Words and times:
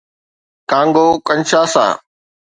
Congo- 0.69 1.07
Kinshasa 1.27 1.85